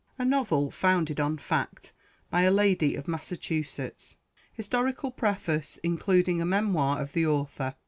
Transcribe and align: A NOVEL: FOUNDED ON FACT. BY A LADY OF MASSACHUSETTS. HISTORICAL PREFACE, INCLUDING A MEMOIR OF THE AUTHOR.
A 0.17 0.25
NOVEL: 0.25 0.71
FOUNDED 0.71 1.19
ON 1.19 1.37
FACT. 1.37 1.93
BY 2.31 2.41
A 2.41 2.49
LADY 2.51 2.95
OF 2.95 3.07
MASSACHUSETTS. 3.07 4.17
HISTORICAL 4.53 5.11
PREFACE, 5.11 5.77
INCLUDING 5.83 6.41
A 6.41 6.45
MEMOIR 6.47 6.99
OF 6.99 7.13
THE 7.13 7.27
AUTHOR. 7.27 7.75